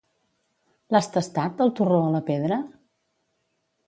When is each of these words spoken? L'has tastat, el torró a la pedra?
L'has 0.95 1.09
tastat, 1.17 1.61
el 1.65 1.73
torró 1.79 1.99
a 2.05 2.07
la 2.15 2.21
pedra? 2.31 2.57